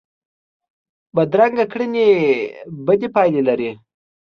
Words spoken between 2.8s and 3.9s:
بدې پایلې لري